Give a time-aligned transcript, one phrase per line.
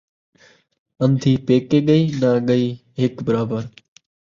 [1.03, 2.65] اندھی پیکیں ڳئی ناں ڳئی
[2.99, 3.63] ہک برابر